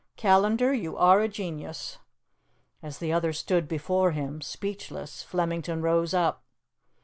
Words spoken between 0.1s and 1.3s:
Callandar, you are a